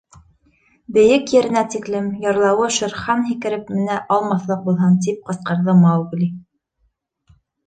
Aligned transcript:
Бейек 0.95 1.33
еренә 1.33 1.61
тиклем, 1.75 2.07
ярлауы 2.23 2.69
Шер 2.77 2.95
Хан 3.01 3.21
һикереп 3.27 3.69
менә 3.75 3.99
алмаҫлыҡ 4.17 4.65
булһын,— 4.71 4.97
тип 5.09 5.21
ҡысҡырҙы 5.29 5.77
Маугли. 5.85 6.33